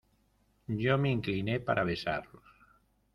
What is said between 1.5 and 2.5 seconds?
para besarlos: